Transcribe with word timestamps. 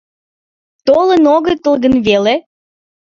Толын 0.85 1.23
огытыл 1.35 1.73
гын 1.83 1.95
веле?» 2.07 2.35